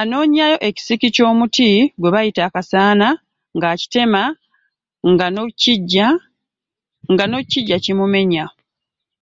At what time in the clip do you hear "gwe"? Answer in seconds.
2.00-2.12